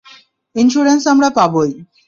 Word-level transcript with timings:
Insurance 0.55 1.03
আমরা 1.07 1.29
পাবোই। 1.29 1.71